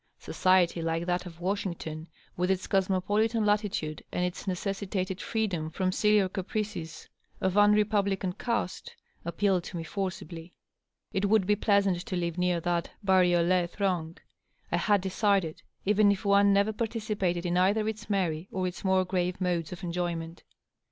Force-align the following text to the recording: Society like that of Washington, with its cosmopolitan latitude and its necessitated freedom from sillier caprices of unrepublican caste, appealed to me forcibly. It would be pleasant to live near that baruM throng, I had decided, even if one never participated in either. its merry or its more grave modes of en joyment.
Society 0.17 0.81
like 0.81 1.05
that 1.05 1.27
of 1.27 1.39
Washington, 1.39 2.07
with 2.35 2.49
its 2.49 2.65
cosmopolitan 2.65 3.45
latitude 3.45 4.03
and 4.11 4.25
its 4.25 4.47
necessitated 4.47 5.21
freedom 5.21 5.69
from 5.69 5.91
sillier 5.91 6.27
caprices 6.27 7.07
of 7.39 7.53
unrepublican 7.55 8.33
caste, 8.39 8.95
appealed 9.25 9.63
to 9.65 9.77
me 9.77 9.83
forcibly. 9.83 10.55
It 11.13 11.27
would 11.29 11.45
be 11.45 11.55
pleasant 11.55 11.99
to 12.07 12.15
live 12.15 12.39
near 12.39 12.59
that 12.61 12.89
baruM 13.05 13.67
throng, 13.69 14.17
I 14.71 14.77
had 14.77 15.01
decided, 15.01 15.61
even 15.85 16.11
if 16.11 16.25
one 16.25 16.51
never 16.51 16.73
participated 16.73 17.45
in 17.45 17.55
either. 17.55 17.87
its 17.87 18.09
merry 18.09 18.47
or 18.51 18.65
its 18.65 18.83
more 18.83 19.05
grave 19.05 19.39
modes 19.39 19.71
of 19.71 19.83
en 19.83 19.93
joyment. 19.93 20.39